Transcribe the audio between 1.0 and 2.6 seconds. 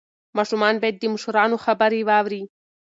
مشرانو خبرې واوري.